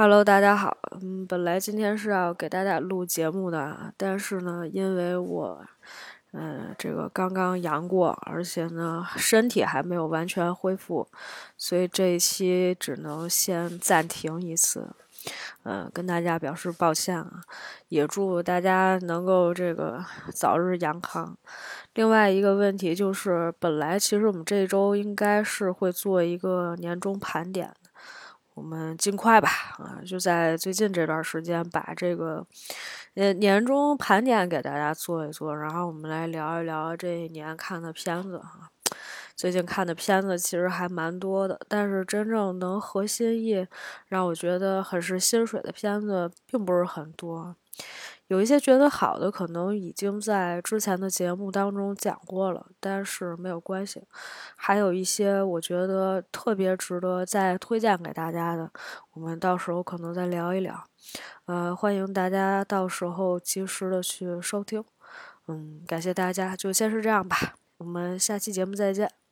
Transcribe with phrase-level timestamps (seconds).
[0.00, 0.78] Hello，大家好。
[1.02, 5.60] 嗯，本来今天是要给大家录节目的，但是呢，因为我，
[6.32, 11.08] 嗯，这个刚刚阳过，而且呢，身体还没有完全恢复，
[11.56, 14.88] 所以这一期只能先暂停一次。
[15.64, 17.42] 嗯，跟大家表示抱歉啊，
[17.88, 21.36] 也祝大家能够这个早日阳康。
[21.94, 27.74] 另外一个问题就是，本来其实我们这周应该是会做一个年终盘点。
[28.58, 29.48] 我们尽快吧，
[29.78, 32.44] 啊，就在最近这段时间把这个，
[33.14, 38.68] 年，年终盘点给大家做一做，然后我们来聊一聊这一年看的片子哈。
[39.36, 43.64] 最近看的片子其实还蛮多的，但是真正能合心意，
[44.08, 47.54] 让我觉得很是心水的片子并不是很多。
[48.28, 54.02] 有一些觉得好的，可能已经在之前的节目当中讲过了，但是没有关系。
[54.54, 58.70] 还有一些我觉得特别值得再推荐给大家的，
[59.14, 60.84] 我们到时候可能再聊一聊。
[61.46, 64.84] 呃，欢迎大家到时候及时的去收听。
[65.46, 67.54] 嗯，感谢大家，就先是这样吧。
[67.78, 69.27] 我们下期节目再见。